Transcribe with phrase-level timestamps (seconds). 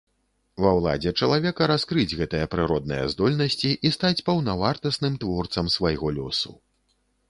[0.63, 6.61] Ва ўладзе чалавека раскрыць гэтыя прыродныя здольнасці і стаць паўнавартасным творцам свайго лёсу.